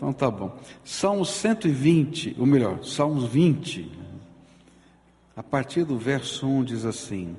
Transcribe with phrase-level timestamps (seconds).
[0.00, 0.58] Então tá bom.
[0.82, 3.86] Salmos 120, ou melhor, Salmos 20,
[5.36, 7.36] a partir do verso 1 diz assim: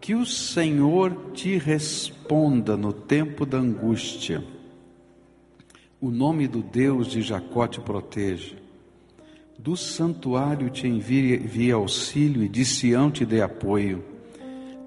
[0.00, 4.44] Que o Senhor te responda no tempo da angústia,
[6.00, 8.54] o nome do Deus de Jacó te proteja,
[9.58, 14.04] do santuário te envie, envie auxílio e de Sião te dê apoio.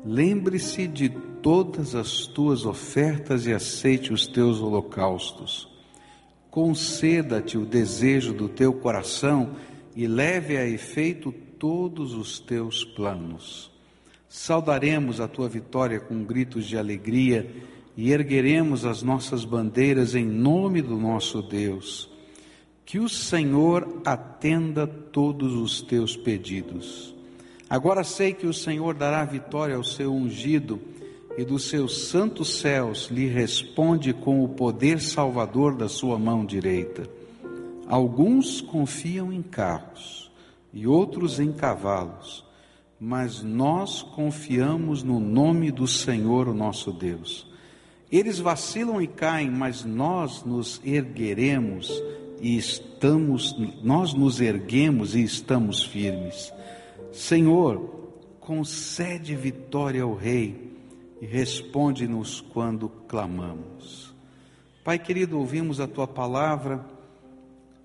[0.06, 5.75] Lembre-se de todas as tuas ofertas e aceite os teus holocaustos
[6.56, 9.58] conceda-te o desejo do teu coração
[9.94, 13.70] e leve a efeito todos os teus planos.
[14.30, 17.54] Saudaremos a tua vitória com gritos de alegria
[17.98, 22.10] e ergueremos as nossas bandeiras em nome do nosso Deus.
[22.86, 27.14] Que o Senhor atenda todos os teus pedidos.
[27.70, 30.80] Agora sei que o Senhor dará vitória ao seu ungido
[31.38, 37.10] e dos seus santos céus lhe responde com o poder salvador da sua mão direita.
[37.88, 40.32] Alguns confiam em carros
[40.74, 42.44] e outros em cavalos,
[43.00, 47.46] mas nós confiamos no nome do Senhor, o nosso Deus.
[48.12, 52.02] Eles vacilam e caem, mas nós nos ergueremos
[52.42, 56.54] e estamos, nós nos erguemos e estamos firmes.
[57.12, 57.94] Senhor,
[58.40, 60.65] concede vitória ao Rei
[61.26, 64.14] responde-nos quando clamamos.
[64.84, 66.86] Pai querido, ouvimos a tua palavra,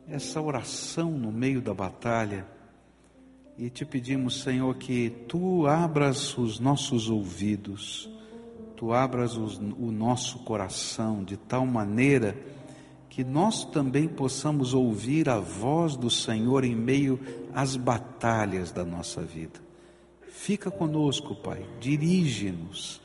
[0.08, 2.46] essa oração no meio da batalha,
[3.56, 8.08] e te pedimos, Senhor, que tu abras os nossos ouvidos,
[8.76, 12.36] tu abras os, o nosso coração de tal maneira
[13.10, 17.20] que nós também possamos ouvir a voz do Senhor em meio
[17.52, 19.60] às batalhas da nossa vida.
[20.28, 23.00] Fica conosco, Pai, dirige-nos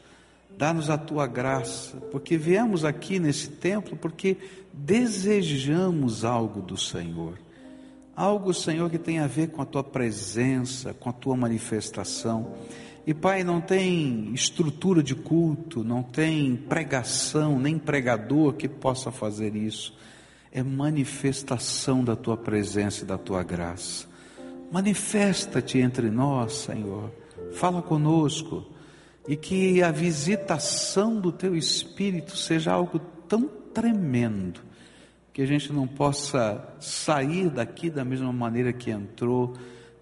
[0.57, 4.37] Dá-nos a tua graça, porque viemos aqui nesse templo porque
[4.71, 7.37] desejamos algo do Senhor.
[8.15, 12.53] Algo, Senhor, que tem a ver com a tua presença, com a tua manifestação.
[13.05, 19.55] E Pai, não tem estrutura de culto, não tem pregação, nem pregador que possa fazer
[19.55, 19.93] isso.
[20.49, 24.07] É manifestação da tua presença e da tua graça.
[24.71, 27.11] Manifesta-te entre nós, Senhor.
[27.51, 28.65] Fala conosco
[29.27, 34.61] e que a visitação do teu espírito seja algo tão tremendo
[35.35, 39.53] que a gente não possa sair daqui da mesma maneira que entrou,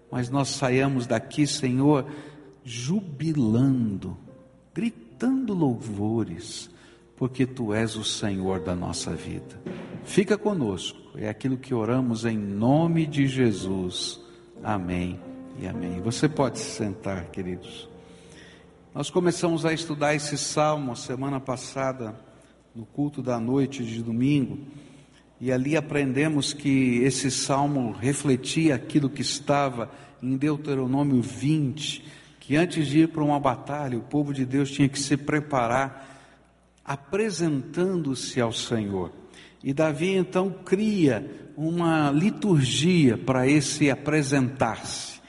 [0.08, 2.06] mas nós saiamos daqui, Senhor,
[2.62, 4.16] jubilando,
[4.72, 6.70] gritando louvores,
[7.16, 9.60] porque tu és o Senhor da nossa vida.
[10.04, 14.20] Fica conosco, é aquilo que oramos em nome de Jesus.
[14.62, 15.18] Amém
[15.58, 16.00] e amém.
[16.00, 17.93] Você pode se sentar, queridos.
[18.94, 22.14] Nós começamos a estudar esse salmo semana passada,
[22.72, 24.56] no culto da noite de domingo,
[25.40, 29.90] e ali aprendemos que esse salmo refletia aquilo que estava
[30.22, 32.04] em Deuteronômio 20,
[32.38, 36.22] que antes de ir para uma batalha, o povo de Deus tinha que se preparar
[36.84, 39.10] apresentando-se ao Senhor.
[39.60, 45.20] E Davi então cria uma liturgia para esse apresentar-se.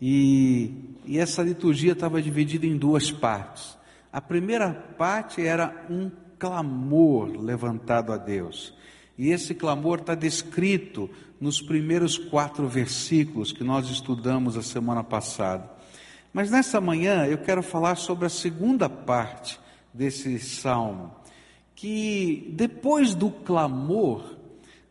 [0.00, 3.76] E e essa liturgia estava dividida em duas partes.
[4.12, 8.72] A primeira parte era um clamor levantado a Deus.
[9.18, 11.10] E esse clamor está descrito
[11.40, 15.68] nos primeiros quatro versículos que nós estudamos a semana passada.
[16.32, 19.58] Mas nessa manhã eu quero falar sobre a segunda parte
[19.92, 21.12] desse salmo,
[21.74, 24.36] que depois do clamor,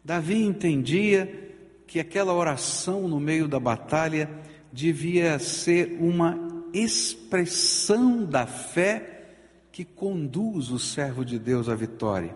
[0.03, 1.55] Davi entendia
[1.87, 4.29] que aquela oração no meio da batalha
[4.71, 6.37] devia ser uma
[6.73, 9.23] expressão da fé
[9.71, 12.35] que conduz o servo de Deus à vitória.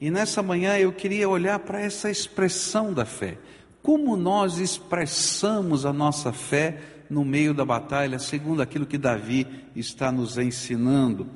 [0.00, 3.36] E nessa manhã eu queria olhar para essa expressão da fé.
[3.82, 6.80] Como nós expressamos a nossa fé
[7.10, 11.26] no meio da batalha, segundo aquilo que Davi está nos ensinando.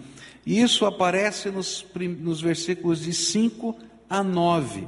[0.44, 1.86] E isso aparece nos,
[2.18, 3.76] nos versículos de 5
[4.08, 4.86] a 9,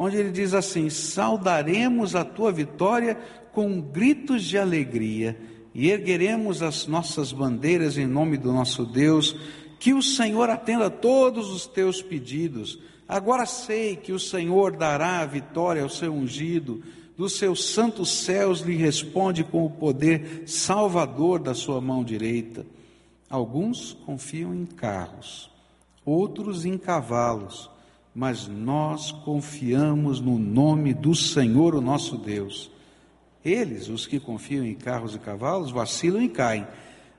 [0.00, 3.18] onde ele diz assim: Saudaremos a tua vitória
[3.52, 5.36] com gritos de alegria
[5.74, 9.36] e ergueremos as nossas bandeiras em nome do nosso Deus.
[9.80, 12.78] Que o Senhor atenda todos os teus pedidos.
[13.08, 16.82] Agora sei que o Senhor dará a vitória ao seu ungido,
[17.16, 22.64] dos seus santos céus lhe responde com o poder salvador da sua mão direita.
[23.30, 25.50] Alguns confiam em carros,
[26.04, 27.70] outros em cavalos,
[28.18, 32.68] mas nós confiamos no nome do Senhor, o nosso Deus.
[33.44, 36.66] Eles, os que confiam em carros e cavalos, vacilam e caem,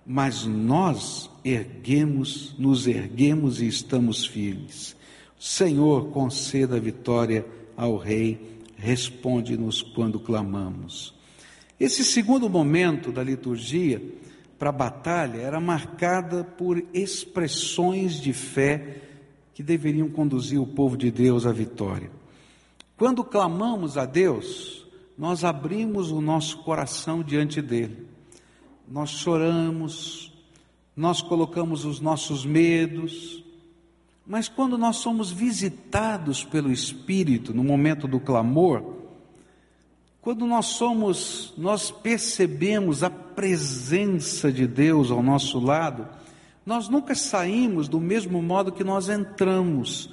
[0.05, 4.93] mas nós erguemos, nos erguemos e estamos firmes.
[5.39, 7.45] Senhor, conceda a vitória
[7.77, 11.13] ao Rei, responde-nos quando clamamos.
[11.79, 14.01] Esse segundo momento da liturgia
[14.57, 19.08] para a batalha era marcada por expressões de fé
[19.59, 22.09] que deveriam conduzir o povo de Deus à vitória.
[22.95, 28.07] Quando clamamos a Deus, nós abrimos o nosso coração diante dele.
[28.87, 30.31] Nós choramos,
[30.95, 33.43] nós colocamos os nossos medos,
[34.25, 38.81] mas quando nós somos visitados pelo Espírito no momento do clamor,
[40.21, 46.07] quando nós somos, nós percebemos a presença de Deus ao nosso lado,
[46.69, 50.07] nós nunca saímos do mesmo modo que nós entramos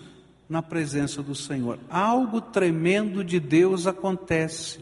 [0.49, 1.79] na presença do Senhor.
[1.91, 4.81] Algo tremendo de Deus acontece.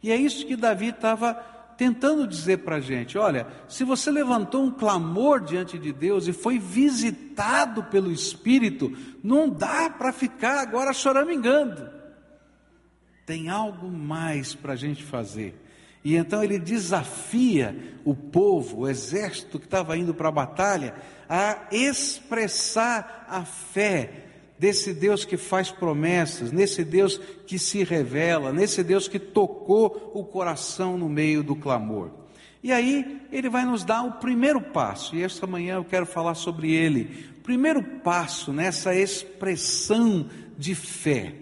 [0.00, 1.34] E é isso que Davi estava
[1.76, 6.32] tentando dizer para a gente: olha, se você levantou um clamor diante de Deus e
[6.32, 11.90] foi visitado pelo Espírito, não dá para ficar agora choramingando.
[13.26, 15.67] Tem algo mais para a gente fazer.
[16.08, 20.94] E então ele desafia o povo, o exército que estava indo para a batalha,
[21.28, 24.24] a expressar a fé
[24.58, 30.24] desse Deus que faz promessas, nesse Deus que se revela, nesse Deus que tocou o
[30.24, 32.08] coração no meio do clamor.
[32.62, 36.36] E aí ele vai nos dar o primeiro passo, e esta manhã eu quero falar
[36.36, 37.28] sobre ele.
[37.42, 40.26] Primeiro passo nessa expressão
[40.56, 41.34] de fé,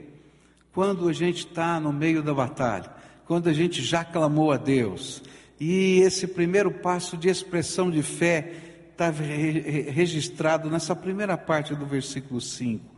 [0.72, 2.95] quando a gente está no meio da batalha,
[3.26, 5.22] quando a gente já clamou a Deus,
[5.58, 8.52] e esse primeiro passo de expressão de fé
[8.92, 12.96] está registrado nessa primeira parte do versículo 5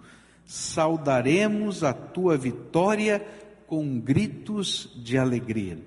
[0.49, 3.25] saudaremos a tua vitória
[3.67, 5.79] com gritos de alegria.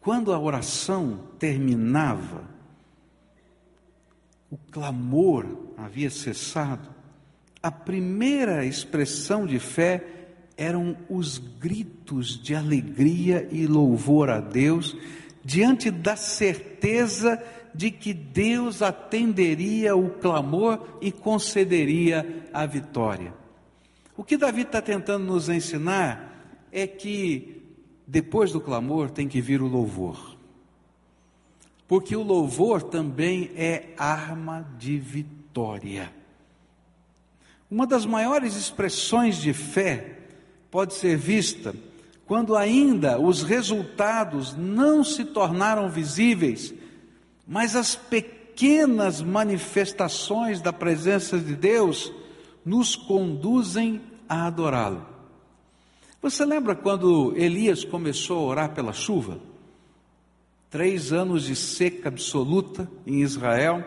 [0.00, 2.42] Quando a oração terminava,
[4.50, 5.46] o clamor
[5.78, 6.90] havia cessado,
[7.62, 10.23] a primeira expressão de fé
[10.56, 14.96] eram os gritos de alegria e louvor a Deus,
[15.44, 17.42] diante da certeza
[17.74, 23.34] de que Deus atenderia o clamor e concederia a vitória.
[24.16, 26.32] O que Davi está tentando nos ensinar
[26.70, 27.62] é que
[28.06, 30.36] depois do clamor tem que vir o louvor.
[31.88, 36.12] Porque o louvor também é arma de vitória.
[37.70, 40.23] Uma das maiores expressões de fé
[40.74, 41.72] pode ser vista
[42.26, 46.74] quando ainda os resultados não se tornaram visíveis,
[47.46, 52.12] mas as pequenas manifestações da presença de Deus
[52.64, 55.06] nos conduzem a adorá-lo.
[56.20, 59.38] Você lembra quando Elias começou a orar pela chuva?
[60.68, 63.84] Três anos de seca absoluta em Israel,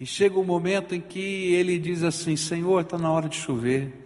[0.00, 3.36] e chega o um momento em que ele diz assim: Senhor, está na hora de
[3.36, 4.01] chover,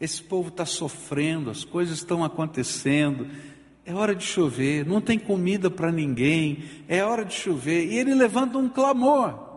[0.00, 3.28] esse povo está sofrendo, as coisas estão acontecendo,
[3.84, 8.14] é hora de chover, não tem comida para ninguém, é hora de chover, e ele
[8.14, 9.50] levanta um clamor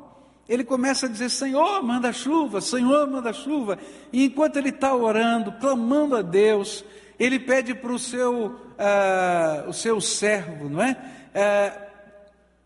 [0.48, 3.78] ele começa a dizer: Senhor, manda chuva, Senhor, manda chuva.
[4.12, 6.84] E enquanto ele está orando, clamando a Deus,
[7.18, 10.98] ele pede para o seu, uh, o seu servo, não é?
[11.34, 11.84] Uh,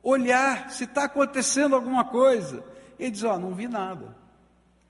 [0.02, 2.64] olhar se está acontecendo alguma coisa.
[3.00, 4.17] Ele diz: Ó, oh, não vi nada.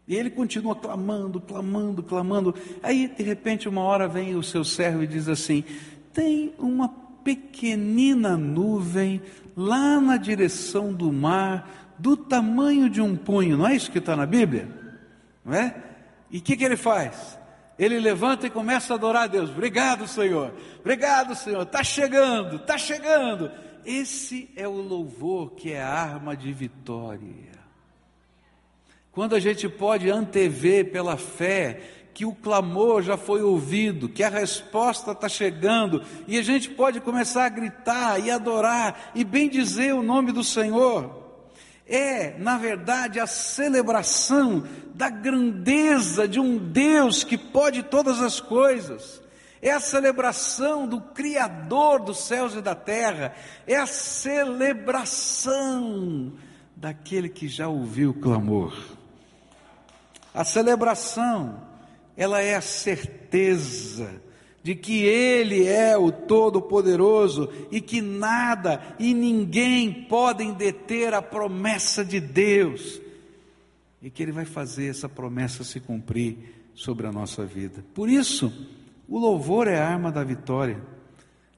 [0.08, 2.56] E ele continua clamando, clamando, clamando.
[2.82, 5.64] Aí, de repente, uma hora vem o seu servo e diz assim:
[6.14, 6.88] Tem uma
[7.24, 9.22] pequenina nuvem
[9.56, 14.16] lá na direção do mar do tamanho de um punho, não é isso que está
[14.16, 14.70] na Bíblia?
[15.44, 15.84] Não é?
[16.30, 17.38] E o que, que ele faz?
[17.78, 19.50] Ele levanta e começa a adorar a Deus.
[19.50, 20.54] Obrigado, Senhor.
[20.80, 21.62] Obrigado, Senhor.
[21.62, 23.52] Está chegando, está chegando.
[23.86, 27.57] Esse é o louvor que é a arma de vitória.
[29.18, 31.82] Quando a gente pode antever pela fé
[32.14, 37.02] que o clamor já foi ouvido, que a resposta está chegando, e a gente pode
[37.02, 41.26] começar a gritar e adorar e bem dizer o nome do Senhor
[41.88, 49.20] é, na verdade, a celebração da grandeza de um Deus que pode todas as coisas.
[49.60, 53.34] É a celebração do Criador dos céus e da terra.
[53.66, 54.74] É a celebração
[56.76, 58.96] daquele que já ouviu o clamor.
[60.38, 61.60] A celebração,
[62.16, 64.22] ela é a certeza
[64.62, 72.06] de que Ele é o Todo-Poderoso e que nada e ninguém podem deter a promessa
[72.06, 73.02] de Deus
[74.00, 76.38] e que Ele vai fazer essa promessa se cumprir
[76.76, 77.84] sobre a nossa vida.
[77.96, 78.54] Por isso,
[79.10, 80.80] o louvor é a arma da vitória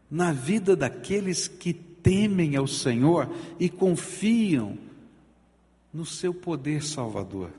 [0.10, 4.78] na vida daqueles que temem ao Senhor e confiam
[5.94, 7.52] no seu poder salvador.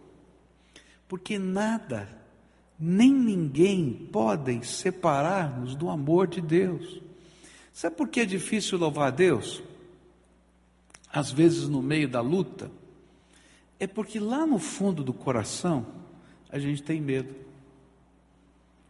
[1.10, 2.08] Porque nada
[2.78, 7.02] nem ninguém podem separar-nos do amor de Deus.
[7.72, 9.60] Sabe por que é difícil louvar a Deus?
[11.12, 12.70] Às vezes no meio da luta,
[13.80, 15.84] é porque lá no fundo do coração
[16.48, 17.34] a gente tem medo.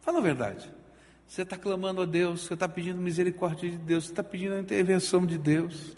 [0.01, 0.71] Fala a verdade.
[1.27, 4.59] Você está clamando a Deus, você está pedindo misericórdia de Deus, você está pedindo a
[4.59, 5.97] intervenção de Deus.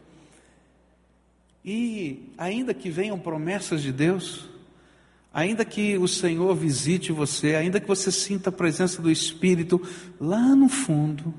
[1.66, 4.53] E ainda que venham promessas de Deus,
[5.34, 9.82] ainda que o Senhor visite você, ainda que você sinta a presença do Espírito,
[10.20, 11.34] lá no fundo,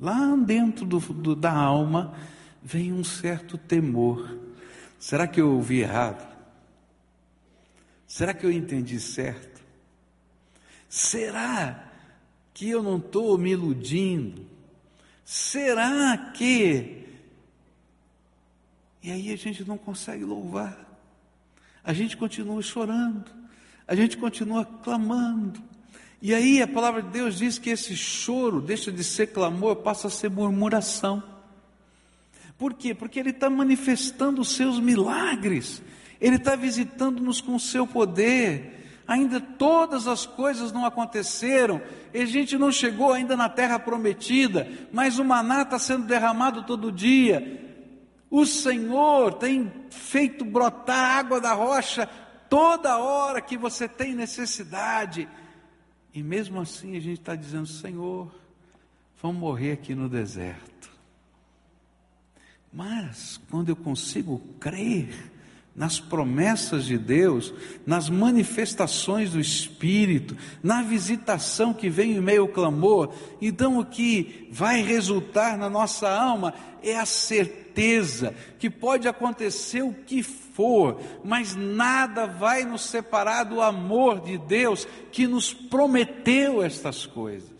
[0.00, 2.14] lá dentro do, do, da alma,
[2.62, 4.36] vem um certo temor.
[4.98, 6.26] Será que eu ouvi errado?
[8.06, 9.62] Será que eu entendi certo?
[10.88, 11.90] Será
[12.52, 14.44] que eu não estou me iludindo?
[15.24, 16.98] Será que
[19.02, 20.87] e aí a gente não consegue louvar.
[21.84, 23.30] A gente continua chorando.
[23.86, 25.62] A gente continua clamando.
[26.20, 30.08] E aí a palavra de Deus diz que esse choro deixa de ser clamor, passa
[30.08, 31.22] a ser murmuração.
[32.58, 32.92] Por quê?
[32.92, 35.80] Porque Ele está manifestando os seus milagres,
[36.20, 38.74] Ele está visitando-nos com o seu poder.
[39.06, 41.80] Ainda todas as coisas não aconteceram,
[42.12, 46.92] a gente não chegou ainda na terra prometida, mas o maná está sendo derramado todo
[46.92, 47.67] dia,
[48.30, 52.06] o Senhor tem feito brotar água da rocha
[52.48, 55.28] toda hora que você tem necessidade.
[56.12, 58.30] E mesmo assim a gente está dizendo: Senhor,
[59.20, 60.90] vamos morrer aqui no deserto.
[62.72, 65.32] Mas quando eu consigo crer
[65.78, 67.54] nas promessas de Deus,
[67.86, 74.48] nas manifestações do Espírito, na visitação que vem em meio ao clamor, então o que
[74.50, 81.54] vai resultar na nossa alma é a certeza que pode acontecer o que for, mas
[81.54, 87.57] nada vai nos separar do amor de Deus que nos prometeu estas coisas.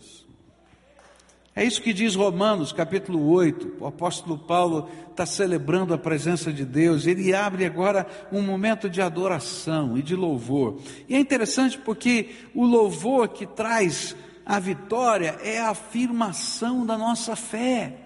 [1.55, 3.77] É isso que diz Romanos capítulo 8.
[3.79, 7.07] O apóstolo Paulo está celebrando a presença de Deus.
[7.07, 10.79] Ele abre agora um momento de adoração e de louvor.
[11.07, 14.15] E é interessante porque o louvor que traz
[14.45, 17.97] a vitória é a afirmação da nossa fé.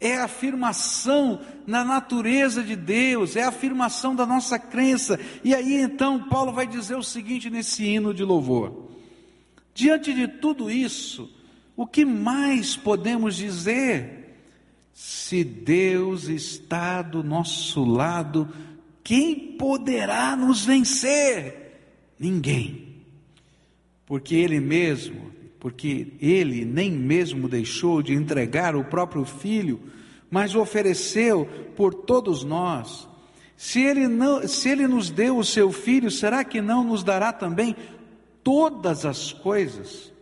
[0.00, 5.18] É a afirmação na natureza de Deus, é a afirmação da nossa crença.
[5.42, 8.90] E aí então Paulo vai dizer o seguinte nesse hino de louvor:
[9.72, 11.30] Diante de tudo isso,
[11.76, 14.36] o que mais podemos dizer?
[14.92, 18.48] Se Deus está do nosso lado,
[19.02, 21.72] quem poderá nos vencer?
[22.18, 22.94] Ninguém.
[24.06, 29.80] Porque Ele mesmo, porque Ele nem mesmo deixou de entregar o próprio Filho,
[30.30, 33.08] mas o ofereceu por todos nós.
[33.56, 37.32] Se ele, não, se ele nos deu o seu Filho, será que não nos dará
[37.32, 37.76] também
[38.42, 40.12] todas as coisas?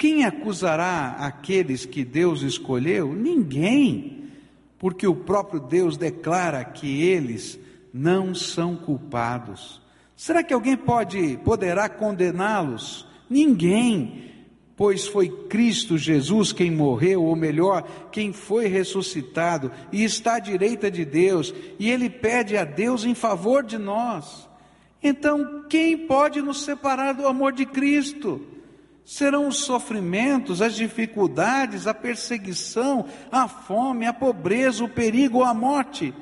[0.00, 3.12] Quem acusará aqueles que Deus escolheu?
[3.12, 4.30] Ninguém,
[4.78, 7.60] porque o próprio Deus declara que eles
[7.92, 9.78] não são culpados.
[10.16, 13.06] Será que alguém pode poderá condená-los?
[13.28, 14.32] Ninguém,
[14.74, 20.90] pois foi Cristo Jesus quem morreu, ou melhor, quem foi ressuscitado e está à direita
[20.90, 24.48] de Deus, e ele pede a Deus em favor de nós.
[25.02, 28.59] Então, quem pode nos separar do amor de Cristo?
[29.04, 36.14] Serão os sofrimentos, as dificuldades, a perseguição, a fome, a pobreza, o perigo a morte.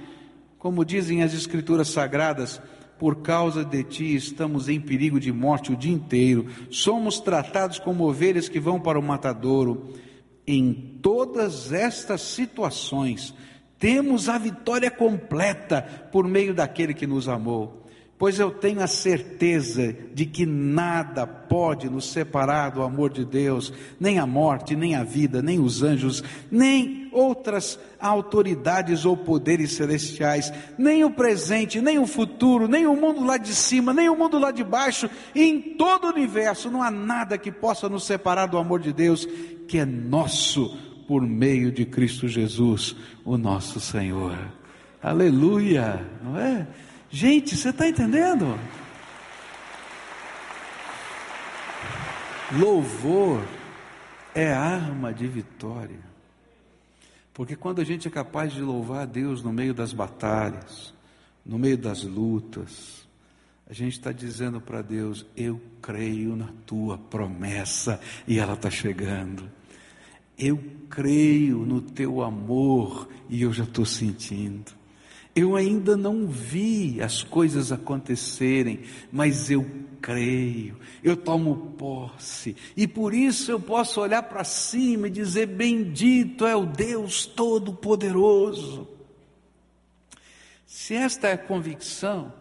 [0.58, 2.60] Como dizem as Escrituras Sagradas,
[2.98, 8.08] por causa de ti estamos em perigo de morte o dia inteiro, somos tratados como
[8.08, 9.94] ovelhas que vão para o matadouro.
[10.46, 13.34] Em todas estas situações,
[13.78, 17.87] temos a vitória completa por meio daquele que nos amou
[18.18, 23.72] pois eu tenho a certeza de que nada pode nos separar do amor de Deus,
[23.98, 30.52] nem a morte, nem a vida, nem os anjos, nem outras autoridades ou poderes celestiais,
[30.76, 34.38] nem o presente, nem o futuro, nem o mundo lá de cima, nem o mundo
[34.38, 38.58] lá de baixo, em todo o universo não há nada que possa nos separar do
[38.58, 39.26] amor de Deus,
[39.68, 42.94] que é nosso por meio de Cristo Jesus,
[43.24, 44.36] o nosso Senhor.
[45.00, 46.66] Aleluia, não é?
[47.10, 48.58] Gente, você está entendendo?
[52.52, 53.42] Louvor
[54.34, 56.00] é arma de vitória.
[57.32, 60.92] Porque quando a gente é capaz de louvar a Deus no meio das batalhas,
[61.46, 63.06] no meio das lutas,
[63.68, 69.48] a gente está dizendo para Deus: Eu creio na tua promessa e ela está chegando.
[70.38, 74.72] Eu creio no teu amor e eu já estou sentindo.
[75.38, 78.80] Eu ainda não vi as coisas acontecerem,
[79.12, 79.64] mas eu
[80.02, 86.44] creio, eu tomo posse, e por isso eu posso olhar para cima e dizer: Bendito
[86.44, 88.88] é o Deus Todo-Poderoso.
[90.66, 92.32] Se esta é a convicção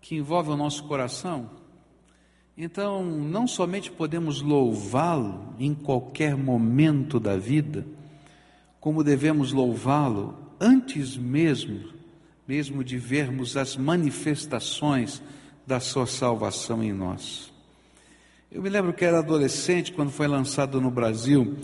[0.00, 1.50] que envolve o nosso coração,
[2.56, 7.84] então não somente podemos louvá-lo em qualquer momento da vida,
[8.78, 11.93] como devemos louvá-lo antes mesmo,
[12.46, 15.22] mesmo de vermos as manifestações
[15.66, 17.52] da sua salvação em nós.
[18.52, 21.56] Eu me lembro que era adolescente quando foi lançado no Brasil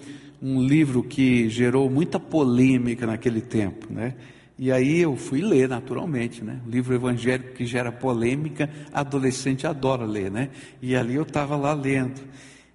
[0.42, 4.14] um livro que gerou muita polêmica naquele tempo, né?
[4.58, 6.60] E aí eu fui ler naturalmente, né?
[6.66, 10.50] O livro evangélico que gera polêmica, adolescente adora ler, né?
[10.82, 12.20] E ali eu estava lá lendo.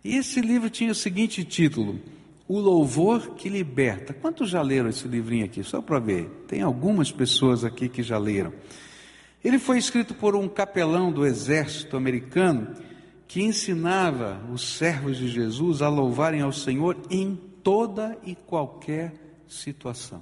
[0.04, 2.00] E esse livro tinha o seguinte título:
[2.48, 4.14] O Louvor que Liberta.
[4.14, 5.64] Quantos já leram esse livrinho aqui?
[5.64, 6.30] Só para ver.
[6.48, 8.54] Tem algumas pessoas aqui que já leram.
[9.44, 12.76] Ele foi escrito por um capelão do exército americano
[13.28, 19.14] que ensinava os servos de Jesus a louvarem ao Senhor em toda e qualquer
[19.48, 20.22] situação.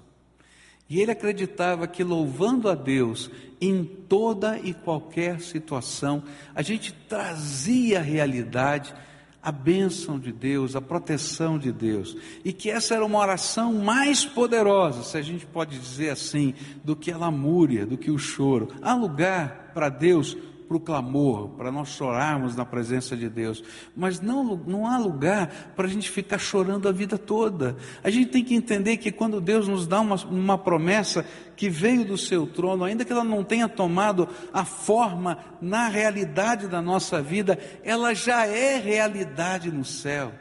[0.90, 8.00] E ele acreditava que louvando a Deus em toda e qualquer situação, a gente trazia
[8.00, 8.94] a realidade
[9.44, 14.24] a bênção de Deus, a proteção de Deus, e que essa era uma oração mais
[14.24, 18.70] poderosa, se a gente pode dizer assim, do que a lamúria, do que o choro.
[18.82, 23.64] Há lugar para Deus para o clamor, para nós chorarmos na presença de Deus,
[23.96, 27.76] mas não, não há lugar para a gente ficar chorando a vida toda.
[28.04, 32.06] A gente tem que entender que quando Deus nos dá uma, uma promessa que veio
[32.06, 37.22] do seu trono, ainda que ela não tenha tomado a forma na realidade da nossa
[37.22, 40.34] vida, ela já é realidade no céu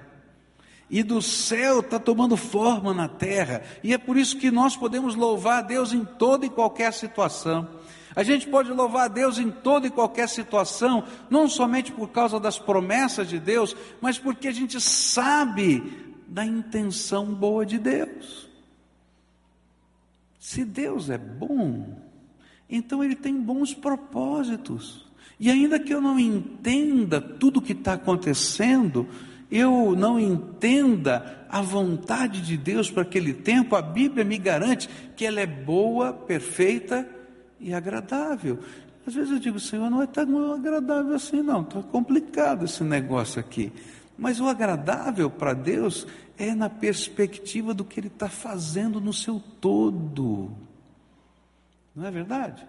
[0.93, 5.15] e do céu está tomando forma na terra, e é por isso que nós podemos
[5.15, 7.67] louvar a Deus em toda e qualquer situação.
[8.15, 12.39] A gente pode louvar a Deus em toda e qualquer situação, não somente por causa
[12.39, 18.49] das promessas de Deus, mas porque a gente sabe da intenção boa de Deus.
[20.39, 21.99] Se Deus é bom,
[22.69, 25.07] então Ele tem bons propósitos.
[25.41, 29.09] E ainda que eu não entenda tudo o que está acontecendo,
[29.51, 35.25] eu não entenda a vontade de Deus para aquele tempo, a Bíblia me garante que
[35.25, 37.09] ela é boa, perfeita
[37.63, 38.59] e agradável.
[39.07, 43.41] Às vezes eu digo, Senhor, não é tão agradável assim, não, está complicado esse negócio
[43.41, 43.73] aqui.
[44.19, 49.41] Mas o agradável para Deus é na perspectiva do que Ele está fazendo no seu
[49.61, 50.51] todo.
[51.95, 52.67] Não é verdade?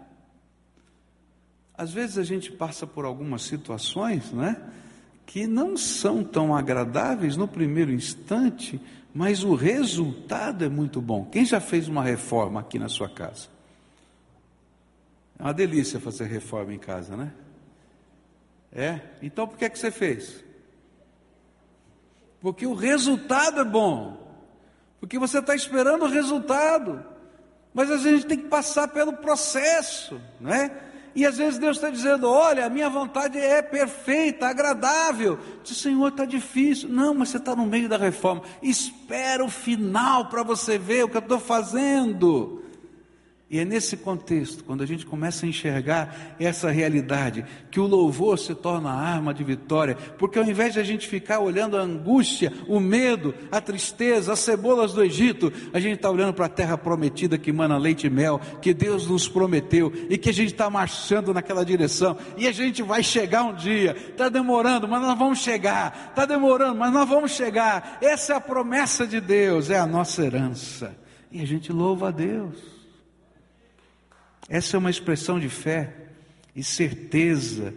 [1.75, 4.61] Às vezes a gente passa por algumas situações, né,
[5.25, 8.79] que não são tão agradáveis no primeiro instante,
[9.13, 11.25] mas o resultado é muito bom.
[11.25, 13.47] Quem já fez uma reforma aqui na sua casa?
[15.39, 17.31] É uma delícia fazer reforma em casa, né?
[18.71, 18.99] É?
[19.21, 20.43] Então por que, é que você fez?
[22.41, 24.21] Porque o resultado é bom.
[24.99, 27.05] Porque você está esperando o resultado.
[27.73, 30.71] Mas às vezes a gente tem que passar pelo processo, não é?
[31.15, 35.37] E às vezes Deus está dizendo: Olha, a minha vontade é perfeita, agradável.
[35.63, 36.89] Diz, Senhor, está difícil.
[36.89, 38.43] Não, mas você está no meio da reforma.
[38.61, 42.62] Espera o final para você ver o que eu estou fazendo.
[43.53, 48.39] E é nesse contexto, quando a gente começa a enxergar essa realidade, que o louvor
[48.39, 52.51] se torna arma de vitória, porque ao invés de a gente ficar olhando a angústia,
[52.67, 56.75] o medo, a tristeza, as cebolas do Egito, a gente está olhando para a terra
[56.79, 60.67] prometida que mana leite e mel, que Deus nos prometeu e que a gente está
[60.67, 65.37] marchando naquela direção, e a gente vai chegar um dia, está demorando, mas nós vamos
[65.37, 69.85] chegar, está demorando, mas nós vamos chegar, essa é a promessa de Deus, é a
[69.85, 70.97] nossa herança,
[71.31, 72.72] e a gente louva a Deus.
[74.49, 75.95] Essa é uma expressão de fé
[76.55, 77.73] e certeza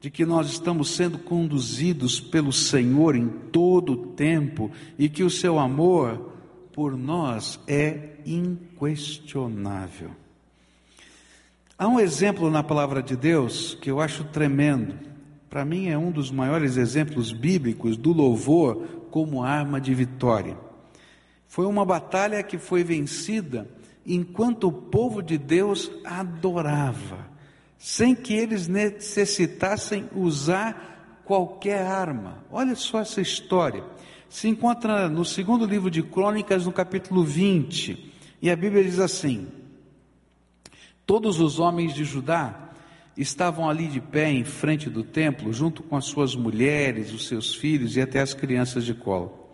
[0.00, 5.30] de que nós estamos sendo conduzidos pelo Senhor em todo o tempo e que o
[5.30, 6.32] seu amor
[6.72, 10.10] por nós é inquestionável.
[11.78, 14.94] Há um exemplo na palavra de Deus que eu acho tremendo.
[15.50, 20.56] Para mim é um dos maiores exemplos bíblicos do louvor como arma de vitória.
[21.48, 23.68] Foi uma batalha que foi vencida
[24.06, 27.28] enquanto o povo de Deus adorava,
[27.76, 32.44] sem que eles necessitassem usar qualquer arma.
[32.50, 33.84] Olha só essa história.
[34.28, 39.48] Se encontra no segundo livro de Crônicas, no capítulo 20, e a Bíblia diz assim:
[41.04, 42.70] Todos os homens de Judá
[43.16, 47.54] estavam ali de pé em frente do templo, junto com as suas mulheres, os seus
[47.54, 49.46] filhos e até as crianças de colo.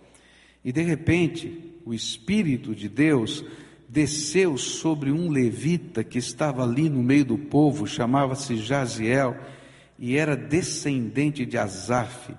[0.65, 3.45] E de repente, o Espírito de Deus
[3.93, 9.37] desceu sobre um levita que estava ali no meio do povo, chamava-se Jaziel,
[9.99, 12.35] e era descendente de Asaf.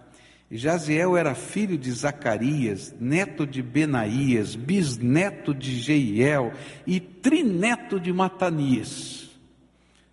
[0.49, 6.53] Jaziel era filho de Zacarias, neto de Benaías, bisneto de Jeiel
[6.87, 9.29] e trineto de Matanias.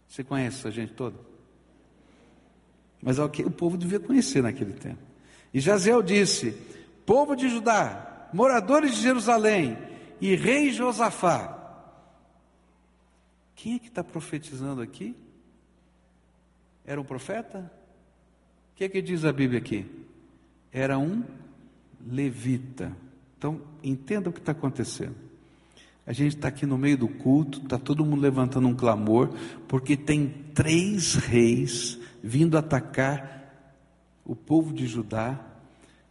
[0.07, 1.17] Você conhece essa gente toda?
[3.03, 5.01] Mas é o que o povo devia conhecer naquele tempo.
[5.55, 6.55] E Jaziel disse:
[7.07, 9.90] Povo de Judá, moradores de Jerusalém,
[10.21, 11.57] e rei Josafá.
[13.55, 15.15] Quem é que está profetizando aqui?
[16.85, 17.71] Era um profeta?
[18.73, 19.87] O que é que diz a Bíblia aqui?
[20.73, 21.25] Era um
[22.07, 22.97] levita.
[23.37, 25.17] Então, entenda o que está acontecendo.
[26.07, 29.35] A gente está aqui no meio do culto, está todo mundo levantando um clamor,
[29.69, 33.41] porque tem três reis vindo atacar
[34.25, 35.50] o povo de Judá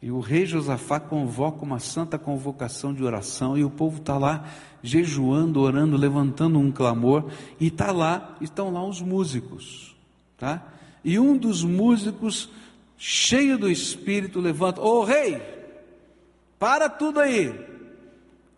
[0.02, 4.46] e o rei Josafá convoca uma santa convocação de oração, e o povo está lá
[4.82, 9.96] jejuando, orando, levantando um clamor, e está lá, estão lá os músicos,
[10.38, 10.64] tá?
[11.04, 12.50] E um dos músicos,
[12.98, 15.42] cheio do Espírito, levanta: Ô oh, rei,
[16.58, 17.54] para tudo aí,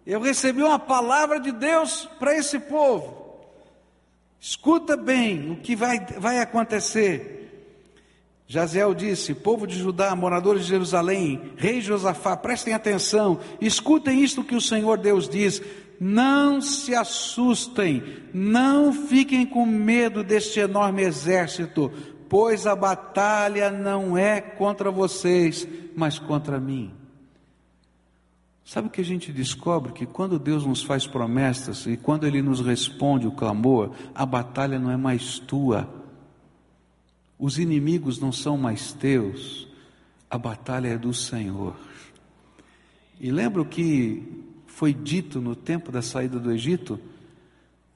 [0.06, 3.46] eu recebi uma palavra de Deus para esse povo,
[4.40, 7.41] escuta bem o que vai, vai acontecer.
[8.52, 14.54] Jaziel disse: Povo de Judá, moradores de Jerusalém, rei Josafá, prestem atenção, escutem isto que
[14.54, 15.62] o Senhor Deus diz.
[15.98, 21.90] Não se assustem, não fiquem com medo deste enorme exército,
[22.28, 26.92] pois a batalha não é contra vocês, mas contra mim.
[28.66, 29.94] Sabe o que a gente descobre?
[29.94, 34.78] Que quando Deus nos faz promessas e quando Ele nos responde o clamor, a batalha
[34.78, 36.01] não é mais tua,
[37.42, 39.68] os inimigos não são mais teus,
[40.30, 41.76] a batalha é do Senhor.
[43.20, 47.00] E lembra o que foi dito no tempo da saída do Egito?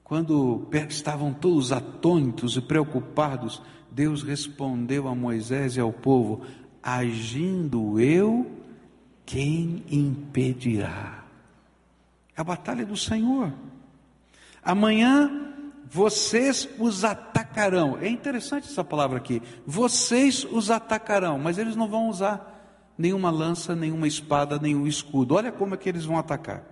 [0.02, 6.42] Quando estavam todos atônitos e preocupados, Deus respondeu a Moisés e ao povo:
[6.82, 8.50] Agindo eu,
[9.24, 11.24] quem impedirá?
[12.36, 13.52] A batalha é do Senhor.
[14.60, 15.45] Amanhã
[15.90, 17.98] vocês os atacarão.
[18.00, 19.42] É interessante essa palavra aqui.
[19.66, 22.54] Vocês os atacarão, mas eles não vão usar
[22.98, 25.34] nenhuma lança, nenhuma espada, nenhum escudo.
[25.34, 26.62] Olha como é que eles vão atacar.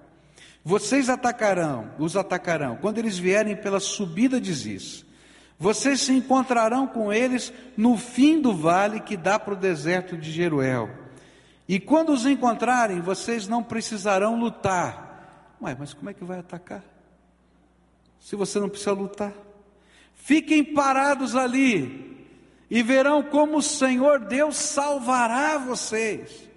[0.65, 5.05] Vocês atacarão, os atacarão, quando eles vierem pela subida de Ziz.
[5.59, 10.33] Vocês se encontrarão com eles no fim do vale que dá para o deserto de
[10.33, 10.91] Jeruel.
[11.69, 15.57] E quando os encontrarem, vocês não precisarão lutar.
[15.63, 16.83] Ué, mas como é que vai atacar?
[18.25, 19.35] Se você não precisa lutar.
[20.15, 22.27] Fiquem parados ali
[22.71, 26.49] e verão como o Senhor Deus salvará vocês.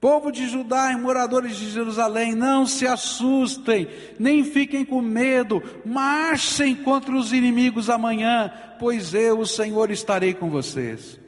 [0.00, 6.74] Povo de Judá e moradores de Jerusalém, não se assustem, nem fiquem com medo, marchem
[6.74, 11.18] contra os inimigos amanhã, pois eu, o Senhor, estarei com vocês.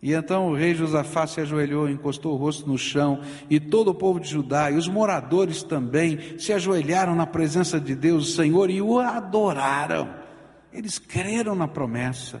[0.00, 3.94] E então o rei Josafá se ajoelhou, encostou o rosto no chão, e todo o
[3.94, 8.70] povo de Judá e os moradores também se ajoelharam na presença de Deus, o Senhor,
[8.70, 10.08] e o adoraram.
[10.72, 12.40] Eles creram na promessa.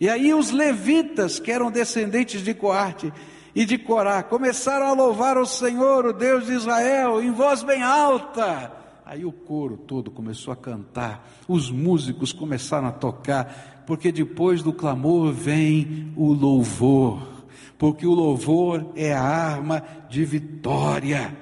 [0.00, 3.12] E aí os levitas, que eram descendentes de Coarte
[3.54, 7.82] e de Corá, começaram a louvar o Senhor, o Deus de Israel, em voz bem
[7.82, 8.72] alta.
[9.06, 14.72] Aí o coro todo começou a cantar, os músicos começaram a tocar, porque depois do
[14.72, 17.44] clamor vem o louvor,
[17.78, 21.36] porque o louvor é a arma de vitória.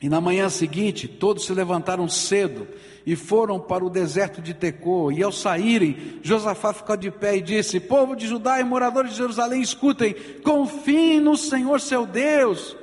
[0.00, 2.68] E na manhã seguinte, todos se levantaram cedo
[3.06, 5.10] e foram para o deserto de Tecô.
[5.10, 9.16] E ao saírem, Josafá ficou de pé e disse: Povo de Judá e moradores de
[9.16, 12.76] Jerusalém, escutem, confiem no Senhor seu Deus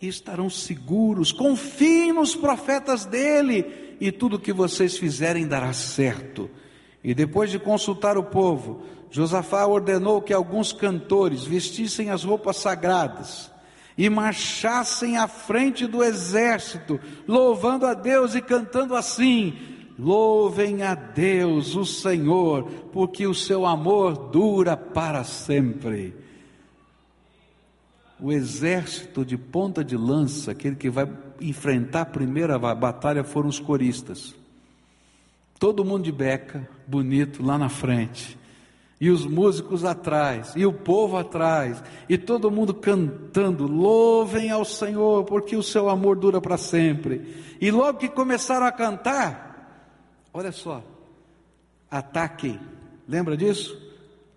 [0.00, 1.32] e estarão seguros.
[1.32, 6.50] Confiem nos profetas dele e tudo que vocês fizerem dará certo.
[7.04, 13.52] E depois de consultar o povo, Josafá ordenou que alguns cantores vestissem as roupas sagradas
[13.96, 19.54] e marchassem à frente do exército, louvando a Deus e cantando assim:
[19.98, 26.16] Louvem a Deus, o Senhor, porque o seu amor dura para sempre.
[28.18, 31.06] O exército de ponta de lança, aquele que vai
[31.38, 34.34] enfrentar a primeira batalha, foram os coristas.
[35.64, 38.38] Todo mundo de beca, bonito, lá na frente.
[39.00, 45.24] E os músicos atrás, e o povo atrás, e todo mundo cantando: louvem ao Senhor,
[45.24, 47.42] porque o seu amor dura para sempre.
[47.62, 49.88] E logo que começaram a cantar,
[50.34, 50.84] olha só,
[51.90, 52.60] ataque,
[53.08, 53.74] lembra disso?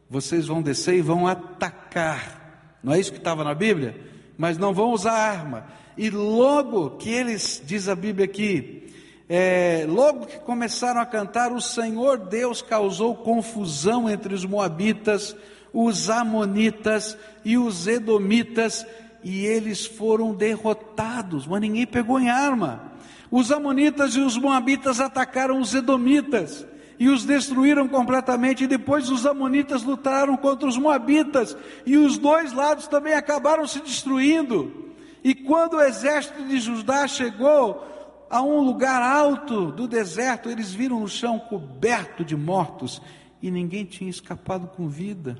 [0.10, 4.00] Vocês vão descer e vão atacar, não é isso que estava na Bíblia?
[4.38, 5.68] Mas não vão usar arma.
[5.98, 8.87] E logo que eles, diz a Bíblia aqui,
[9.30, 15.36] é, logo que começaram a cantar, o Senhor Deus causou confusão entre os Moabitas,
[15.74, 18.86] os Amonitas e os Edomitas,
[19.22, 22.94] e eles foram derrotados, mas ninguém pegou em arma.
[23.30, 26.66] Os Amonitas e os Moabitas atacaram os Edomitas
[26.98, 28.64] e os destruíram completamente.
[28.64, 33.82] E depois os Amonitas lutaram contra os Moabitas, e os dois lados também acabaram se
[33.82, 34.94] destruindo.
[35.24, 37.97] E quando o exército de Judá chegou
[38.30, 43.02] a um lugar alto do deserto, eles viram o chão coberto de mortos
[43.42, 45.38] e ninguém tinha escapado com vida.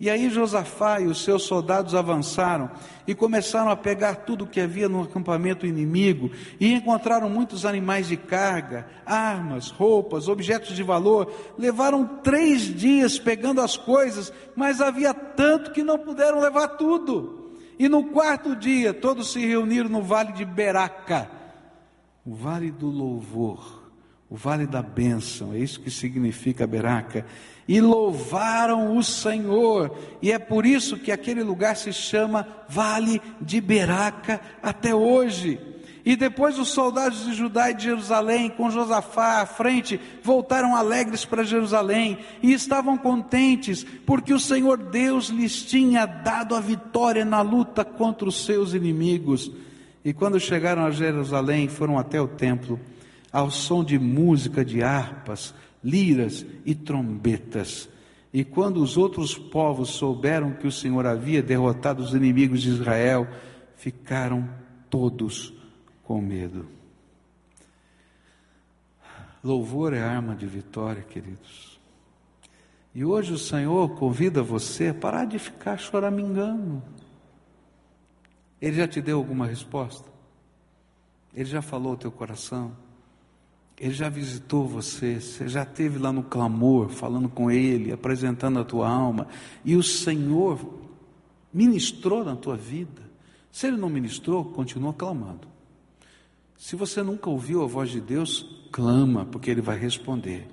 [0.00, 2.70] E aí Josafá e os seus soldados avançaram
[3.06, 8.16] e começaram a pegar tudo que havia no acampamento inimigo e encontraram muitos animais de
[8.16, 11.30] carga, armas, roupas, objetos de valor.
[11.58, 17.50] Levaram três dias pegando as coisas, mas havia tanto que não puderam levar tudo.
[17.78, 21.30] E no quarto dia todos se reuniram no vale de Beraca,
[22.24, 23.82] o vale do louvor,
[24.28, 27.26] o vale da bênção, é isso que significa Beraca
[27.70, 29.96] e louvaram o Senhor.
[30.20, 35.60] E é por isso que aquele lugar se chama Vale de Beraca até hoje.
[36.04, 41.24] E depois os soldados de Judá e de Jerusalém, com Josafá à frente, voltaram alegres
[41.24, 47.40] para Jerusalém e estavam contentes, porque o Senhor Deus lhes tinha dado a vitória na
[47.40, 49.52] luta contra os seus inimigos.
[50.04, 52.80] E quando chegaram a Jerusalém, foram até o templo,
[53.32, 57.88] ao som de música de harpas, liras e trombetas.
[58.32, 63.28] E quando os outros povos souberam que o Senhor havia derrotado os inimigos de Israel,
[63.76, 64.48] ficaram
[64.88, 65.52] todos
[66.02, 66.66] com medo.
[69.42, 71.80] Louvor é arma de vitória, queridos.
[72.94, 76.82] E hoje o Senhor convida você a parar de ficar choramingando.
[78.60, 80.08] Ele já te deu alguma resposta?
[81.34, 82.72] Ele já falou o teu coração?
[83.78, 88.64] Ele já visitou você, você já esteve lá no clamor, falando com Ele, apresentando a
[88.64, 89.26] tua alma,
[89.64, 90.60] e o Senhor
[91.52, 93.02] ministrou na tua vida.
[93.50, 95.48] Se Ele não ministrou, continua clamando.
[96.58, 100.46] Se você nunca ouviu a voz de Deus, clama, porque Ele vai responder.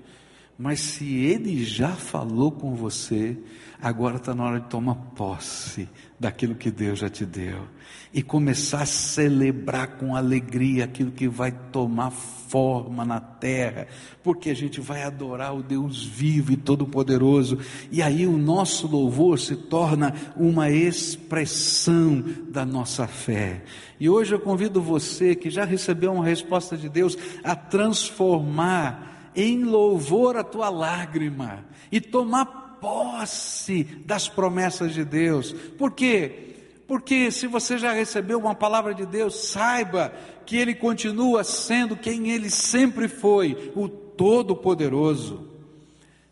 [0.58, 3.38] Mas se Ele já falou com você,
[3.80, 5.88] agora está na hora de tomar posse
[6.20, 7.67] daquilo que Deus já te deu.
[8.12, 13.88] E começar a celebrar com alegria aquilo que vai tomar forma na terra,
[14.24, 17.60] porque a gente vai adorar o Deus vivo e todo-poderoso,
[17.91, 23.63] e aí o nosso louvor se torna uma expressão da nossa fé.
[24.00, 29.63] E hoje eu convido você que já recebeu uma resposta de Deus a transformar em
[29.63, 35.54] louvor a tua lágrima e tomar posse das promessas de Deus.
[35.78, 36.56] Por quê?
[36.88, 40.13] Porque se você já recebeu uma palavra de Deus, saiba
[40.46, 45.48] que Ele continua sendo quem Ele sempre foi, o Todo-Poderoso.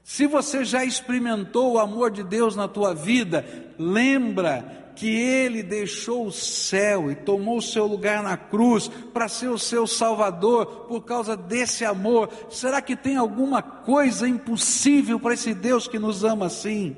[0.03, 3.45] Se você já experimentou o amor de Deus na tua vida,
[3.77, 9.49] lembra que Ele deixou o céu e tomou o seu lugar na cruz para ser
[9.49, 12.29] o seu Salvador por causa desse amor.
[12.49, 16.95] Será que tem alguma coisa impossível para esse Deus que nos ama assim?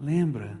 [0.00, 0.58] Lembra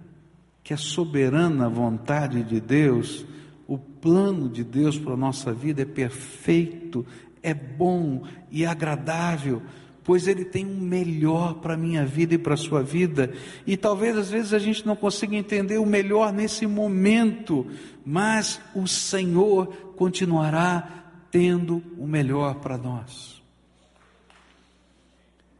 [0.62, 3.24] que a soberana vontade de Deus,
[3.66, 7.06] o plano de Deus para a nossa vida é perfeito,
[7.42, 9.62] é bom e agradável,
[10.08, 13.30] pois Ele tem um melhor para a minha vida e para a sua vida,
[13.66, 17.66] e talvez às vezes a gente não consiga entender o melhor nesse momento,
[18.06, 19.66] mas o Senhor
[19.98, 23.42] continuará tendo o melhor para nós.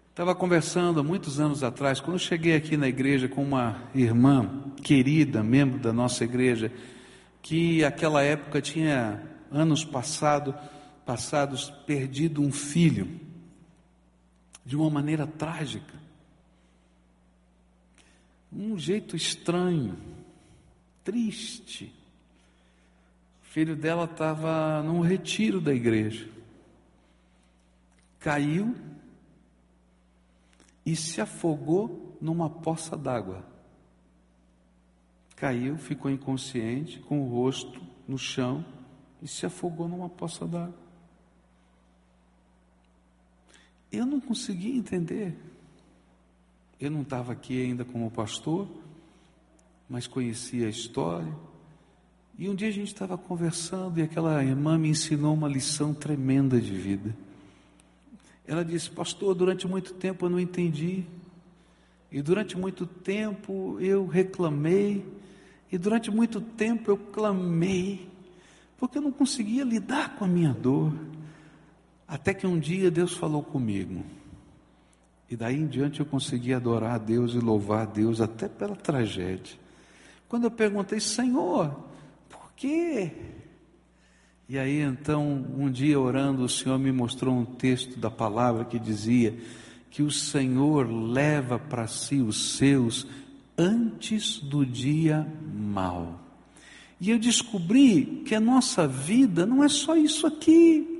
[0.08, 5.42] Estava conversando há muitos anos atrás, quando cheguei aqui na igreja com uma irmã querida,
[5.42, 6.72] membro da nossa igreja,
[7.42, 10.54] que aquela época tinha anos passado,
[11.04, 13.27] passados perdido um filho
[14.68, 15.94] de uma maneira trágica.
[18.52, 19.96] Um jeito estranho,
[21.02, 21.90] triste.
[23.42, 26.28] O filho dela estava num retiro da igreja.
[28.20, 28.76] Caiu
[30.84, 33.42] e se afogou numa poça d'água.
[35.34, 38.62] Caiu, ficou inconsciente, com o rosto no chão
[39.22, 40.87] e se afogou numa poça d'água.
[43.90, 45.34] Eu não conseguia entender.
[46.80, 48.68] Eu não estava aqui ainda como pastor,
[49.88, 51.32] mas conhecia a história.
[52.38, 56.60] E um dia a gente estava conversando e aquela irmã me ensinou uma lição tremenda
[56.60, 57.16] de vida.
[58.46, 61.04] Ela disse: Pastor, durante muito tempo eu não entendi,
[62.12, 65.04] e durante muito tempo eu reclamei,
[65.70, 68.08] e durante muito tempo eu clamei,
[68.78, 70.94] porque eu não conseguia lidar com a minha dor.
[72.08, 74.02] Até que um dia Deus falou comigo.
[75.30, 78.74] E daí em diante eu consegui adorar a Deus e louvar a Deus até pela
[78.74, 79.56] tragédia.
[80.26, 81.70] Quando eu perguntei, Senhor,
[82.30, 83.12] por quê?
[84.48, 88.78] E aí então, um dia orando, o Senhor me mostrou um texto da palavra que
[88.78, 89.38] dizia
[89.90, 93.06] que o Senhor leva para si os seus
[93.56, 96.18] antes do dia mau.
[96.98, 100.97] E eu descobri que a nossa vida não é só isso aqui.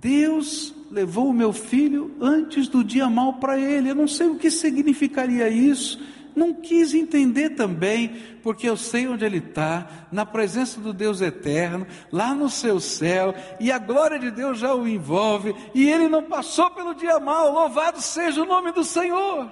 [0.00, 3.90] Deus levou o meu filho antes do dia mau para ele.
[3.90, 5.98] Eu não sei o que significaria isso
[6.34, 11.86] não quis entender também, porque eu sei onde ele está, na presença do Deus eterno,
[12.10, 16.24] lá no seu céu, e a glória de Deus já o envolve, e ele não
[16.24, 19.50] passou pelo dia mal, louvado seja o nome do Senhor.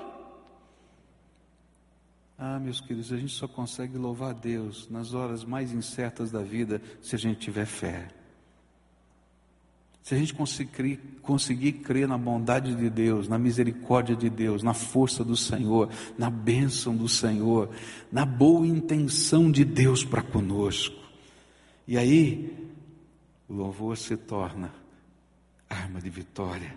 [2.38, 6.80] Ah, meus queridos, a gente só consegue louvar Deus nas horas mais incertas da vida
[7.02, 8.08] se a gente tiver fé.
[10.08, 14.72] Se a gente conseguir, conseguir crer na bondade de Deus, na misericórdia de Deus, na
[14.72, 17.68] força do Senhor, na bênção do Senhor,
[18.10, 20.96] na boa intenção de Deus para conosco.
[21.86, 22.56] E aí,
[23.46, 24.72] o louvor se torna
[25.68, 26.74] arma de vitória,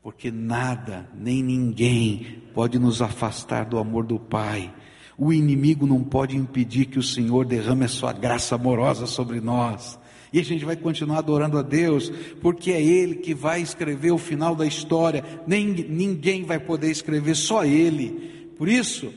[0.00, 4.72] porque nada, nem ninguém pode nos afastar do amor do Pai.
[5.18, 9.98] O inimigo não pode impedir que o Senhor derrame a sua graça amorosa sobre nós.
[10.32, 12.10] E a gente vai continuar adorando a Deus,
[12.40, 15.24] porque é Ele que vai escrever o final da história.
[15.46, 18.50] Nem, ninguém vai poder escrever, só Ele.
[18.58, 19.12] Por isso,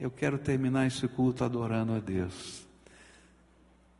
[0.00, 2.64] eu quero terminar esse culto adorando a Deus.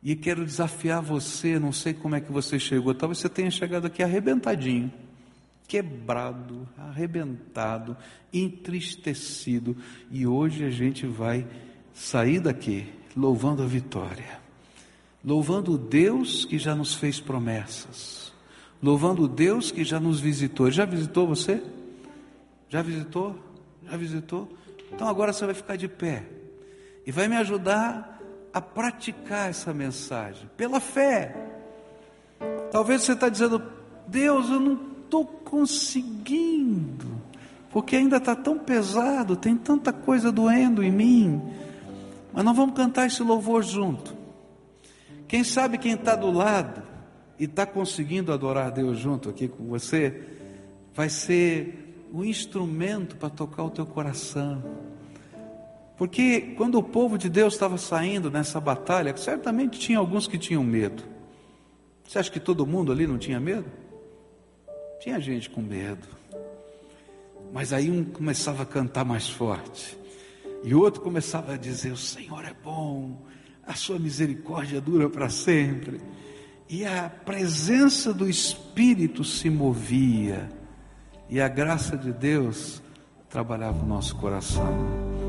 [0.01, 3.87] E quero desafiar você, não sei como é que você chegou, talvez você tenha chegado
[3.87, 4.93] aqui arrebentadinho,
[5.67, 7.97] quebrado, arrebentado,
[8.31, 9.75] entristecido,
[10.11, 11.47] e hoje a gente vai
[11.91, 12.85] sair daqui
[13.15, 14.44] louvando a vitória
[15.25, 18.31] louvando o Deus que já nos fez promessas,
[18.81, 20.69] louvando o Deus que já nos visitou.
[20.69, 21.63] Já visitou você?
[22.69, 23.35] Já visitou?
[23.89, 24.47] Já visitou?
[24.93, 26.23] Então agora você vai ficar de pé
[27.05, 28.21] e vai me ajudar
[28.53, 31.35] a praticar essa mensagem pela fé.
[32.71, 33.61] Talvez você está dizendo,
[34.07, 37.07] Deus, eu não estou conseguindo,
[37.71, 41.41] porque ainda está tão pesado, tem tanta coisa doendo em mim.
[42.31, 44.24] Mas nós vamos cantar esse louvor junto.
[45.35, 46.81] Quem sabe quem está do lado
[47.37, 50.23] e está conseguindo adorar Deus junto aqui com você,
[50.93, 54.63] vai ser um instrumento para tocar o teu coração.
[55.97, 60.63] Porque quando o povo de Deus estava saindo nessa batalha, certamente tinha alguns que tinham
[60.63, 61.03] medo.
[62.07, 63.69] Você acha que todo mundo ali não tinha medo?
[65.01, 66.07] Tinha gente com medo.
[67.51, 69.97] Mas aí um começava a cantar mais forte.
[70.63, 73.17] E outro começava a dizer: O Senhor é bom,
[73.65, 75.99] a sua misericórdia dura para sempre.
[76.69, 80.49] E a presença do Espírito se movia,
[81.29, 82.81] e a graça de Deus
[83.29, 85.24] trabalhava o nosso coração.